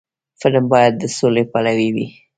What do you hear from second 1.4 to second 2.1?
پلوي وي